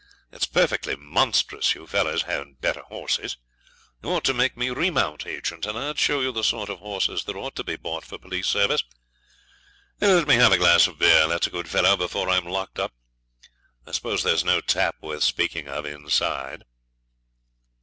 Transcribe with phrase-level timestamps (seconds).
[0.31, 3.37] It's perfectly monstrous you fellows haven't better horses.
[4.01, 7.25] You ought to make me remount agent, and I'd show you the sort of horses
[7.25, 8.83] that ought to be bought for police service.
[9.99, 12.95] Let me have a glass of beer, that's a good fellow, before I'm locked up.
[13.85, 16.63] I suppose there's no tap worth speaking of inside.'